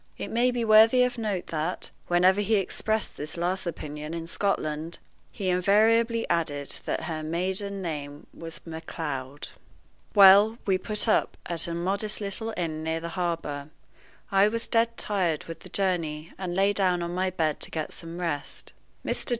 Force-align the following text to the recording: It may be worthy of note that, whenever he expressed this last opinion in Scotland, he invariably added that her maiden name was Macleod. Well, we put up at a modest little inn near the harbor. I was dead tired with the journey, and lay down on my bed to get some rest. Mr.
It 0.17 0.31
may 0.31 0.49
be 0.49 0.65
worthy 0.65 1.03
of 1.03 1.19
note 1.19 1.45
that, 1.53 1.91
whenever 2.07 2.41
he 2.41 2.55
expressed 2.55 3.17
this 3.17 3.37
last 3.37 3.67
opinion 3.67 4.15
in 4.15 4.25
Scotland, 4.25 4.97
he 5.31 5.49
invariably 5.49 6.27
added 6.27 6.79
that 6.85 7.03
her 7.03 7.21
maiden 7.21 7.83
name 7.83 8.25
was 8.33 8.61
Macleod. 8.65 9.49
Well, 10.15 10.57
we 10.65 10.79
put 10.79 11.07
up 11.07 11.37
at 11.45 11.67
a 11.67 11.75
modest 11.75 12.19
little 12.19 12.51
inn 12.57 12.83
near 12.83 12.99
the 12.99 13.09
harbor. 13.09 13.69
I 14.31 14.47
was 14.47 14.65
dead 14.65 14.97
tired 14.97 15.43
with 15.45 15.59
the 15.59 15.69
journey, 15.69 16.33
and 16.35 16.55
lay 16.55 16.73
down 16.73 17.03
on 17.03 17.13
my 17.13 17.29
bed 17.29 17.59
to 17.59 17.69
get 17.69 17.91
some 17.93 18.17
rest. 18.19 18.73
Mr. 19.05 19.29